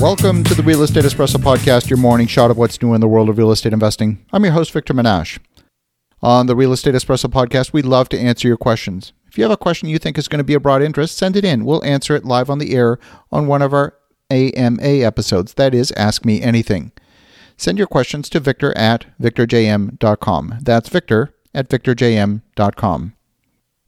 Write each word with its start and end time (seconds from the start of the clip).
Welcome 0.00 0.44
to 0.44 0.54
the 0.54 0.62
Real 0.62 0.84
Estate 0.84 1.02
Espresso 1.02 1.38
Podcast, 1.38 1.90
your 1.90 1.96
morning 1.96 2.28
shot 2.28 2.52
of 2.52 2.56
what's 2.56 2.80
new 2.80 2.94
in 2.94 3.00
the 3.00 3.08
world 3.08 3.28
of 3.28 3.36
real 3.36 3.50
estate 3.50 3.72
investing. 3.72 4.24
I'm 4.32 4.44
your 4.44 4.52
host, 4.52 4.70
Victor 4.70 4.94
Menasce. 4.94 5.40
On 6.22 6.46
the 6.46 6.54
Real 6.54 6.72
Estate 6.72 6.94
Espresso 6.94 7.28
Podcast, 7.28 7.72
we'd 7.72 7.84
love 7.84 8.08
to 8.10 8.18
answer 8.18 8.46
your 8.46 8.56
questions. 8.56 9.12
If 9.26 9.36
you 9.36 9.42
have 9.42 9.50
a 9.50 9.56
question 9.56 9.88
you 9.88 9.98
think 9.98 10.16
is 10.16 10.28
going 10.28 10.38
to 10.38 10.44
be 10.44 10.54
of 10.54 10.62
broad 10.62 10.82
interest, 10.82 11.18
send 11.18 11.34
it 11.34 11.44
in. 11.44 11.64
We'll 11.64 11.84
answer 11.84 12.14
it 12.14 12.24
live 12.24 12.48
on 12.48 12.58
the 12.58 12.76
air 12.76 13.00
on 13.32 13.48
one 13.48 13.60
of 13.60 13.72
our 13.72 13.94
AMA 14.30 14.80
episodes. 14.80 15.54
That 15.54 15.74
is, 15.74 15.90
Ask 15.96 16.24
Me 16.24 16.40
Anything. 16.40 16.92
Send 17.56 17.76
your 17.76 17.88
questions 17.88 18.28
to 18.28 18.38
victor 18.38 18.76
at 18.78 19.06
victorjm.com. 19.20 20.58
That's 20.62 20.88
victor 20.88 21.34
at 21.52 21.68
victorjm.com. 21.68 23.14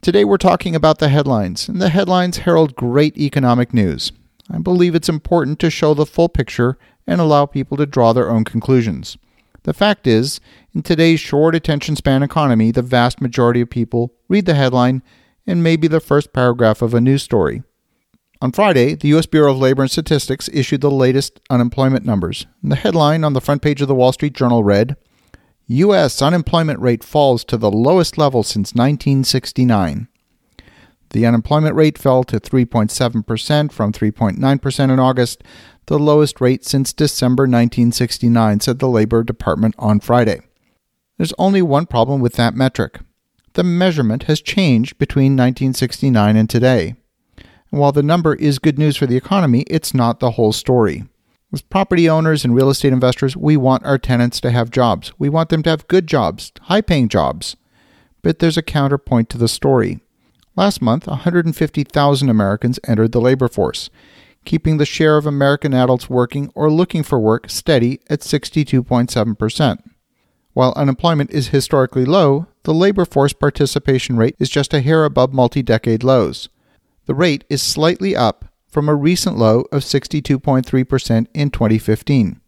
Today 0.02 0.24
we're 0.24 0.38
talking 0.38 0.74
about 0.74 0.98
the 0.98 1.08
headlines, 1.08 1.68
and 1.68 1.80
the 1.80 1.90
headlines 1.90 2.38
herald 2.38 2.74
great 2.74 3.16
economic 3.16 3.72
news. 3.72 4.10
I 4.50 4.58
believe 4.58 4.94
it's 4.94 5.08
important 5.08 5.58
to 5.60 5.70
show 5.70 5.94
the 5.94 6.06
full 6.06 6.28
picture 6.28 6.76
and 7.06 7.20
allow 7.20 7.46
people 7.46 7.76
to 7.76 7.86
draw 7.86 8.12
their 8.12 8.30
own 8.30 8.44
conclusions. 8.44 9.16
The 9.62 9.74
fact 9.74 10.06
is, 10.06 10.40
in 10.74 10.82
today's 10.82 11.20
short 11.20 11.54
attention 11.54 11.96
span 11.96 12.22
economy, 12.22 12.70
the 12.70 12.82
vast 12.82 13.20
majority 13.20 13.60
of 13.60 13.70
people 13.70 14.14
read 14.28 14.46
the 14.46 14.54
headline 14.54 15.02
and 15.46 15.62
maybe 15.62 15.86
the 15.86 16.00
first 16.00 16.32
paragraph 16.32 16.82
of 16.82 16.94
a 16.94 17.00
news 17.00 17.22
story. 17.22 17.62
On 18.42 18.52
Friday, 18.52 18.94
the 18.94 19.08
U.S. 19.08 19.26
Bureau 19.26 19.52
of 19.52 19.58
Labor 19.58 19.82
and 19.82 19.90
Statistics 19.90 20.48
issued 20.52 20.80
the 20.80 20.90
latest 20.90 21.40
unemployment 21.50 22.06
numbers. 22.06 22.46
The 22.62 22.76
headline 22.76 23.22
on 23.22 23.34
the 23.34 23.40
front 23.40 23.60
page 23.60 23.82
of 23.82 23.88
the 23.88 23.94
Wall 23.94 24.12
Street 24.12 24.32
Journal 24.32 24.64
read 24.64 24.96
U.S. 25.66 26.22
unemployment 26.22 26.80
rate 26.80 27.04
falls 27.04 27.44
to 27.44 27.56
the 27.56 27.70
lowest 27.70 28.16
level 28.16 28.42
since 28.42 28.74
1969. 28.74 30.08
The 31.10 31.26
unemployment 31.26 31.74
rate 31.74 31.98
fell 31.98 32.22
to 32.24 32.38
3.7% 32.38 33.72
from 33.72 33.92
3.9% 33.92 34.90
in 34.90 34.98
August, 34.98 35.42
the 35.86 35.98
lowest 35.98 36.40
rate 36.40 36.64
since 36.64 36.92
December 36.92 37.42
1969, 37.42 38.60
said 38.60 38.78
the 38.78 38.88
Labor 38.88 39.24
Department 39.24 39.74
on 39.78 39.98
Friday. 39.98 40.40
There's 41.18 41.34
only 41.36 41.62
one 41.62 41.86
problem 41.86 42.20
with 42.20 42.34
that 42.34 42.54
metric. 42.54 43.00
The 43.54 43.64
measurement 43.64 44.24
has 44.24 44.40
changed 44.40 44.98
between 44.98 45.32
1969 45.32 46.36
and 46.36 46.48
today. 46.48 46.94
And 47.72 47.80
while 47.80 47.92
the 47.92 48.02
number 48.02 48.34
is 48.36 48.60
good 48.60 48.78
news 48.78 48.96
for 48.96 49.06
the 49.06 49.16
economy, 49.16 49.62
it's 49.68 49.92
not 49.92 50.20
the 50.20 50.32
whole 50.32 50.52
story. 50.52 51.04
As 51.52 51.62
property 51.62 52.08
owners 52.08 52.44
and 52.44 52.54
real 52.54 52.70
estate 52.70 52.92
investors, 52.92 53.36
we 53.36 53.56
want 53.56 53.84
our 53.84 53.98
tenants 53.98 54.40
to 54.42 54.52
have 54.52 54.70
jobs. 54.70 55.12
We 55.18 55.28
want 55.28 55.48
them 55.48 55.64
to 55.64 55.70
have 55.70 55.88
good 55.88 56.06
jobs, 56.06 56.52
high 56.62 56.80
paying 56.80 57.08
jobs. 57.08 57.56
But 58.22 58.38
there's 58.38 58.56
a 58.56 58.62
counterpoint 58.62 59.28
to 59.30 59.38
the 59.38 59.48
story. 59.48 59.98
Last 60.56 60.82
month, 60.82 61.06
150,000 61.06 62.28
Americans 62.28 62.80
entered 62.86 63.12
the 63.12 63.20
labor 63.20 63.48
force, 63.48 63.88
keeping 64.44 64.76
the 64.76 64.86
share 64.86 65.16
of 65.16 65.26
American 65.26 65.72
adults 65.72 66.10
working 66.10 66.50
or 66.54 66.70
looking 66.70 67.02
for 67.02 67.18
work 67.18 67.48
steady 67.48 68.00
at 68.08 68.20
62.7%. 68.20 69.78
While 70.52 70.72
unemployment 70.74 71.30
is 71.30 71.48
historically 71.48 72.04
low, 72.04 72.46
the 72.64 72.74
labor 72.74 73.04
force 73.04 73.32
participation 73.32 74.16
rate 74.16 74.36
is 74.38 74.50
just 74.50 74.74
a 74.74 74.80
hair 74.80 75.04
above 75.04 75.32
multi 75.32 75.62
decade 75.62 76.02
lows. 76.02 76.48
The 77.06 77.14
rate 77.14 77.44
is 77.48 77.62
slightly 77.62 78.16
up 78.16 78.46
from 78.66 78.88
a 78.88 78.94
recent 78.94 79.36
low 79.36 79.64
of 79.72 79.82
62.3% 79.82 81.26
in 81.34 81.50
2015. 81.50 82.40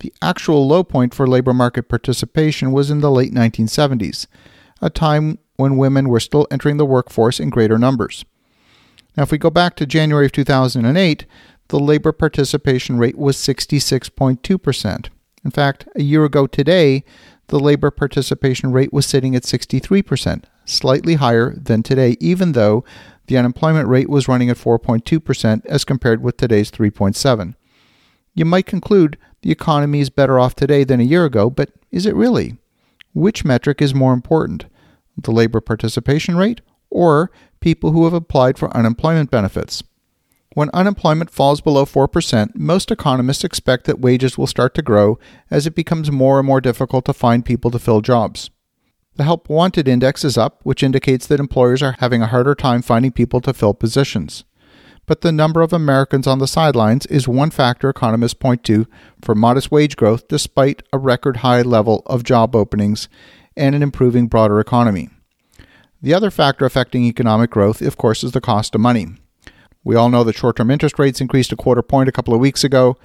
The 0.00 0.12
actual 0.22 0.66
low 0.66 0.82
point 0.82 1.14
for 1.14 1.26
labor 1.26 1.52
market 1.52 1.88
participation 1.88 2.72
was 2.72 2.90
in 2.90 3.00
the 3.00 3.10
late 3.10 3.32
1970s, 3.32 4.26
a 4.80 4.88
time 4.88 5.38
when 5.60 5.76
women 5.76 6.08
were 6.08 6.18
still 6.18 6.48
entering 6.50 6.78
the 6.78 6.86
workforce 6.86 7.38
in 7.38 7.50
greater 7.50 7.78
numbers. 7.78 8.24
Now, 9.16 9.24
if 9.24 9.30
we 9.30 9.38
go 9.38 9.50
back 9.50 9.76
to 9.76 9.86
January 9.86 10.26
of 10.26 10.32
2008, 10.32 11.26
the 11.68 11.78
labor 11.78 12.12
participation 12.12 12.98
rate 12.98 13.18
was 13.18 13.36
66.2%. 13.36 15.08
In 15.44 15.50
fact, 15.50 15.88
a 15.94 16.02
year 16.02 16.24
ago 16.24 16.46
today, 16.46 17.04
the 17.48 17.60
labor 17.60 17.90
participation 17.90 18.72
rate 18.72 18.92
was 18.92 19.06
sitting 19.06 19.34
at 19.34 19.42
63%, 19.42 20.44
slightly 20.64 21.14
higher 21.14 21.54
than 21.54 21.82
today, 21.82 22.16
even 22.20 22.52
though 22.52 22.84
the 23.26 23.36
unemployment 23.36 23.88
rate 23.88 24.08
was 24.08 24.28
running 24.28 24.50
at 24.50 24.56
4.2% 24.56 25.66
as 25.66 25.84
compared 25.84 26.22
with 26.22 26.36
today's 26.36 26.70
3.7. 26.70 27.54
You 28.34 28.44
might 28.44 28.66
conclude 28.66 29.18
the 29.42 29.50
economy 29.50 30.00
is 30.00 30.10
better 30.10 30.38
off 30.38 30.54
today 30.54 30.84
than 30.84 31.00
a 31.00 31.04
year 31.04 31.24
ago, 31.24 31.50
but 31.50 31.70
is 31.90 32.06
it 32.06 32.14
really? 32.14 32.56
Which 33.12 33.44
metric 33.44 33.82
is 33.82 33.94
more 33.94 34.12
important, 34.12 34.66
the 35.16 35.30
labor 35.30 35.60
participation 35.60 36.36
rate 36.36 36.60
or 36.90 37.30
people 37.60 37.92
who 37.92 38.04
have 38.04 38.14
applied 38.14 38.58
for 38.58 38.74
unemployment 38.76 39.30
benefits? 39.30 39.82
When 40.54 40.70
unemployment 40.74 41.30
falls 41.30 41.60
below 41.60 41.84
4%, 41.84 42.56
most 42.56 42.90
economists 42.90 43.44
expect 43.44 43.84
that 43.84 44.00
wages 44.00 44.36
will 44.36 44.48
start 44.48 44.74
to 44.74 44.82
grow 44.82 45.18
as 45.48 45.66
it 45.66 45.76
becomes 45.76 46.10
more 46.10 46.38
and 46.38 46.46
more 46.46 46.60
difficult 46.60 47.04
to 47.04 47.12
find 47.12 47.44
people 47.44 47.70
to 47.70 47.78
fill 47.78 48.00
jobs. 48.00 48.50
The 49.14 49.24
Help 49.24 49.48
Wanted 49.48 49.86
Index 49.86 50.24
is 50.24 50.36
up, 50.36 50.60
which 50.64 50.82
indicates 50.82 51.26
that 51.26 51.40
employers 51.40 51.82
are 51.82 51.96
having 52.00 52.22
a 52.22 52.26
harder 52.26 52.54
time 52.54 52.82
finding 52.82 53.12
people 53.12 53.40
to 53.42 53.52
fill 53.52 53.74
positions. 53.74 54.44
But 55.06 55.20
the 55.20 55.32
number 55.32 55.60
of 55.60 55.72
Americans 55.72 56.26
on 56.26 56.38
the 56.38 56.46
sidelines 56.46 57.06
is 57.06 57.28
one 57.28 57.50
factor 57.50 57.88
economists 57.88 58.34
point 58.34 58.64
to 58.64 58.86
for 59.22 59.34
modest 59.34 59.70
wage 59.70 59.96
growth 59.96 60.26
despite 60.28 60.82
a 60.92 60.98
record 60.98 61.38
high 61.38 61.62
level 61.62 62.02
of 62.06 62.24
job 62.24 62.56
openings 62.56 63.08
and 63.56 63.74
an 63.74 63.82
improving 63.82 64.26
broader 64.26 64.60
economy. 64.60 65.08
The 66.02 66.14
other 66.14 66.30
factor 66.30 66.64
affecting 66.64 67.04
economic 67.04 67.50
growth, 67.50 67.82
of 67.82 67.96
course, 67.96 68.24
is 68.24 68.32
the 68.32 68.40
cost 68.40 68.74
of 68.74 68.80
money. 68.80 69.08
We 69.84 69.96
all 69.96 70.08
know 70.08 70.24
that 70.24 70.36
short 70.36 70.56
term 70.56 70.70
interest 70.70 70.98
rates 70.98 71.20
increased 71.20 71.52
a 71.52 71.56
quarter 71.56 71.82
point 71.82 72.08
a 72.08 72.12
couple 72.12 72.34
of 72.34 72.40
weeks 72.40 72.64
ago. 72.64 72.96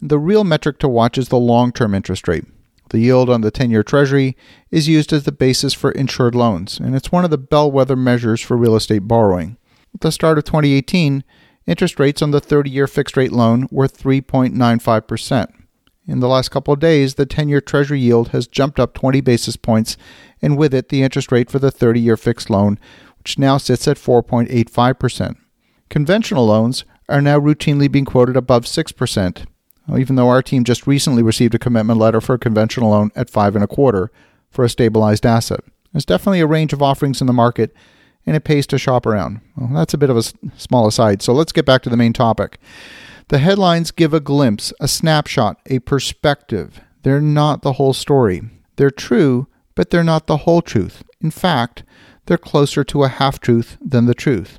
The 0.00 0.18
real 0.18 0.44
metric 0.44 0.78
to 0.80 0.88
watch 0.88 1.16
is 1.16 1.28
the 1.28 1.38
long 1.38 1.72
term 1.72 1.94
interest 1.94 2.26
rate. 2.28 2.44
The 2.90 2.98
yield 2.98 3.30
on 3.30 3.40
the 3.40 3.50
10 3.50 3.70
year 3.70 3.82
Treasury 3.82 4.36
is 4.70 4.88
used 4.88 5.12
as 5.12 5.24
the 5.24 5.32
basis 5.32 5.72
for 5.72 5.92
insured 5.92 6.34
loans, 6.34 6.78
and 6.78 6.94
it's 6.94 7.10
one 7.10 7.24
of 7.24 7.30
the 7.30 7.38
bellwether 7.38 7.96
measures 7.96 8.40
for 8.40 8.56
real 8.56 8.76
estate 8.76 9.08
borrowing. 9.08 9.56
At 9.94 10.02
the 10.02 10.12
start 10.12 10.36
of 10.36 10.44
2018, 10.44 11.24
interest 11.66 11.98
rates 11.98 12.20
on 12.20 12.32
the 12.32 12.40
30 12.40 12.70
year 12.70 12.86
fixed 12.86 13.16
rate 13.16 13.32
loan 13.32 13.66
were 13.70 13.88
3.95%. 13.88 15.61
In 16.06 16.20
the 16.20 16.28
last 16.28 16.50
couple 16.50 16.74
of 16.74 16.80
days, 16.80 17.14
the 17.14 17.26
10 17.26 17.48
year 17.48 17.60
Treasury 17.60 18.00
yield 18.00 18.28
has 18.28 18.46
jumped 18.46 18.80
up 18.80 18.94
20 18.94 19.20
basis 19.20 19.56
points, 19.56 19.96
and 20.40 20.58
with 20.58 20.74
it, 20.74 20.88
the 20.88 21.02
interest 21.02 21.30
rate 21.30 21.50
for 21.50 21.58
the 21.58 21.70
30 21.70 22.00
year 22.00 22.16
fixed 22.16 22.50
loan, 22.50 22.78
which 23.18 23.38
now 23.38 23.56
sits 23.56 23.86
at 23.86 23.96
4.85%. 23.96 25.36
Conventional 25.88 26.46
loans 26.46 26.84
are 27.08 27.20
now 27.20 27.38
routinely 27.38 27.90
being 27.90 28.04
quoted 28.04 28.36
above 28.36 28.64
6%, 28.64 29.44
uh, 29.88 29.96
even 29.96 30.16
though 30.16 30.28
our 30.28 30.42
team 30.42 30.64
just 30.64 30.86
recently 30.86 31.22
received 31.22 31.54
a 31.54 31.58
commitment 31.58 32.00
letter 32.00 32.20
for 32.20 32.34
a 32.34 32.38
conventional 32.38 32.90
loan 32.90 33.10
at 33.14 33.30
five 33.30 33.54
and 33.54 33.62
a 33.62 33.68
quarter 33.68 34.10
for 34.50 34.64
a 34.64 34.68
stabilized 34.68 35.26
asset. 35.26 35.60
There's 35.92 36.04
definitely 36.04 36.40
a 36.40 36.46
range 36.46 36.72
of 36.72 36.82
offerings 36.82 37.20
in 37.20 37.26
the 37.26 37.32
market, 37.32 37.74
and 38.24 38.34
it 38.34 38.44
pays 38.44 38.66
to 38.68 38.78
shop 38.78 39.06
around. 39.06 39.40
Well, 39.56 39.70
that's 39.74 39.94
a 39.94 39.98
bit 39.98 40.10
of 40.10 40.16
a 40.16 40.22
small 40.56 40.86
aside, 40.86 41.22
so 41.22 41.32
let's 41.32 41.52
get 41.52 41.66
back 41.66 41.82
to 41.82 41.90
the 41.90 41.96
main 41.96 42.12
topic. 42.12 42.58
The 43.32 43.38
headlines 43.38 43.92
give 43.92 44.12
a 44.12 44.20
glimpse, 44.20 44.74
a 44.78 44.86
snapshot, 44.86 45.56
a 45.64 45.78
perspective. 45.78 46.82
They're 47.02 47.18
not 47.18 47.62
the 47.62 47.72
whole 47.72 47.94
story. 47.94 48.42
They're 48.76 48.90
true, 48.90 49.46
but 49.74 49.88
they're 49.88 50.04
not 50.04 50.26
the 50.26 50.36
whole 50.44 50.60
truth. 50.60 51.02
In 51.22 51.30
fact, 51.30 51.82
they're 52.26 52.36
closer 52.36 52.84
to 52.84 53.04
a 53.04 53.08
half 53.08 53.40
truth 53.40 53.78
than 53.80 54.04
the 54.04 54.12
truth. 54.12 54.58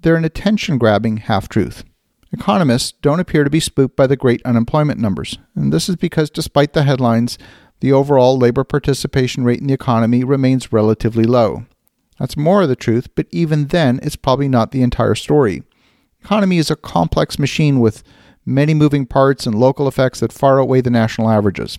They're 0.00 0.16
an 0.16 0.24
attention 0.24 0.76
grabbing 0.76 1.18
half 1.18 1.48
truth. 1.48 1.84
Economists 2.32 2.94
don't 3.00 3.20
appear 3.20 3.44
to 3.44 3.50
be 3.50 3.60
spooked 3.60 3.94
by 3.94 4.08
the 4.08 4.16
great 4.16 4.42
unemployment 4.44 4.98
numbers, 4.98 5.38
and 5.54 5.72
this 5.72 5.88
is 5.88 5.94
because 5.94 6.30
despite 6.30 6.72
the 6.72 6.82
headlines, 6.82 7.38
the 7.78 7.92
overall 7.92 8.36
labor 8.36 8.64
participation 8.64 9.44
rate 9.44 9.60
in 9.60 9.68
the 9.68 9.74
economy 9.74 10.24
remains 10.24 10.72
relatively 10.72 11.26
low. 11.26 11.64
That's 12.18 12.36
more 12.36 12.62
of 12.62 12.68
the 12.68 12.74
truth, 12.74 13.06
but 13.14 13.28
even 13.30 13.68
then, 13.68 14.00
it's 14.02 14.16
probably 14.16 14.48
not 14.48 14.72
the 14.72 14.82
entire 14.82 15.14
story. 15.14 15.62
Economy 16.22 16.58
is 16.58 16.70
a 16.70 16.76
complex 16.76 17.38
machine 17.38 17.80
with 17.80 18.02
many 18.46 18.74
moving 18.74 19.06
parts 19.06 19.46
and 19.46 19.54
local 19.54 19.88
effects 19.88 20.20
that 20.20 20.32
far 20.32 20.60
outweigh 20.60 20.80
the 20.80 20.90
national 20.90 21.30
averages. 21.30 21.78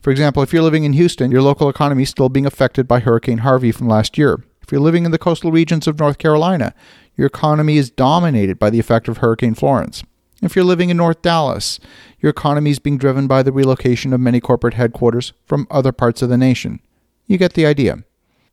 For 0.00 0.10
example, 0.10 0.42
if 0.42 0.52
you're 0.52 0.62
living 0.62 0.84
in 0.84 0.92
Houston, 0.92 1.30
your 1.30 1.42
local 1.42 1.68
economy 1.68 2.04
is 2.04 2.10
still 2.10 2.28
being 2.28 2.46
affected 2.46 2.86
by 2.86 3.00
Hurricane 3.00 3.38
Harvey 3.38 3.72
from 3.72 3.88
last 3.88 4.16
year. 4.16 4.44
If 4.62 4.72
you're 4.72 4.80
living 4.80 5.04
in 5.04 5.10
the 5.10 5.18
coastal 5.18 5.52
regions 5.52 5.86
of 5.86 5.98
North 5.98 6.18
Carolina, 6.18 6.74
your 7.16 7.26
economy 7.26 7.76
is 7.76 7.90
dominated 7.90 8.58
by 8.58 8.70
the 8.70 8.78
effect 8.78 9.08
of 9.08 9.18
Hurricane 9.18 9.54
Florence. 9.54 10.04
If 10.42 10.54
you're 10.54 10.64
living 10.64 10.90
in 10.90 10.96
North 10.96 11.22
Dallas, 11.22 11.80
your 12.20 12.30
economy 12.30 12.70
is 12.70 12.78
being 12.78 12.98
driven 12.98 13.26
by 13.26 13.42
the 13.42 13.52
relocation 13.52 14.12
of 14.12 14.20
many 14.20 14.38
corporate 14.40 14.74
headquarters 14.74 15.32
from 15.46 15.66
other 15.70 15.92
parts 15.92 16.20
of 16.20 16.28
the 16.28 16.36
nation. 16.36 16.80
You 17.26 17.38
get 17.38 17.54
the 17.54 17.66
idea. 17.66 18.04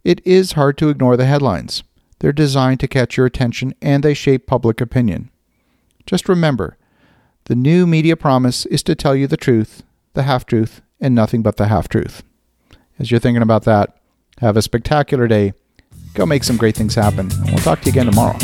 It 0.04 0.26
is 0.26 0.54
hard 0.54 0.78
to 0.80 0.90
ignore 0.90 1.18
the 1.18 1.26
headlines. 1.26 1.84
They're 2.20 2.32
designed 2.32 2.80
to 2.82 2.88
catch 2.88 3.18
your 3.18 3.26
attention 3.26 3.74
and 3.82 4.04
they 4.04 4.14
shape 4.14 4.48
public 4.48 4.80
opinion. 4.80 5.30
Just 6.06 6.30
remember 6.30 6.78
the 7.46 7.56
new 7.56 7.86
media 7.86 8.16
promise 8.16 8.66
is 8.68 8.84
to 8.84 8.96
tell 8.96 9.16
you 9.16 9.28
the 9.28 9.38
truth, 9.38 9.84
the 10.14 10.24
half 10.24 10.46
truth, 10.46 10.82
and 11.02 11.14
nothing 11.14 11.42
but 11.42 11.58
the 11.58 11.68
half 11.68 11.90
truth. 11.90 12.24
As 13.00 13.12
you're 13.12 13.20
thinking 13.20 13.42
about 13.42 13.66
that, 13.66 13.98
have 14.40 14.56
a 14.56 14.62
spectacular 14.62 15.28
day. 15.28 15.54
Go 16.14 16.26
make 16.26 16.44
some 16.44 16.58
great 16.58 16.76
things 16.76 16.96
happen. 16.96 17.32
And 17.32 17.50
we'll 17.50 17.58
talk 17.58 17.82
to 17.82 17.86
you 17.86 17.92
again 17.92 18.06
tomorrow. 18.06 18.38